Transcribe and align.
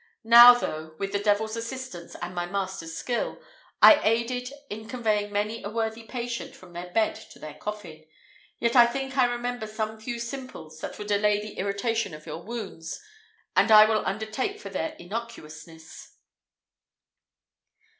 Now, 0.23 0.55
though, 0.55 0.95
with 0.97 1.11
the 1.11 1.19
devil's 1.19 1.55
assistance 1.55 2.15
and 2.23 2.33
my 2.33 2.47
master's 2.47 2.95
skill, 2.97 3.39
I 3.83 3.99
aided 4.01 4.49
in 4.67 4.87
conveying 4.89 5.31
many 5.31 5.61
a 5.61 5.69
worthy 5.69 6.01
patient 6.05 6.55
from 6.55 6.73
their 6.73 6.89
bed 6.91 7.13
to 7.29 7.37
their 7.37 7.53
coffin, 7.53 8.07
yet 8.59 8.75
I 8.75 8.87
think 8.87 9.15
I 9.15 9.25
remember 9.25 9.67
some 9.67 9.99
few 9.99 10.17
simples 10.17 10.81
which 10.81 10.97
would 10.97 11.11
allay 11.11 11.39
the 11.39 11.53
irritation 11.59 12.15
of 12.15 12.25
your 12.25 12.41
wounds, 12.41 12.99
and 13.55 13.71
I 13.71 13.85
will 13.85 14.03
undertake 14.03 14.59
for 14.59 14.69
their 14.71 14.95
innocuousness." 14.99 16.13